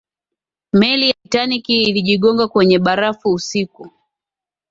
meli 0.73 1.07
ya 1.09 1.13
titanic 1.15 1.69
ilijigonga 1.69 2.47
kwenye 2.47 2.79
barafu 2.79 3.33
usiku 3.33 3.89